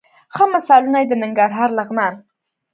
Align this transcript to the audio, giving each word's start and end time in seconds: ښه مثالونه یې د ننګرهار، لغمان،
ښه 0.33 0.45
مثالونه 0.53 0.97
یې 1.01 1.07
د 1.09 1.13
ننګرهار، 1.23 1.69
لغمان، 1.79 2.13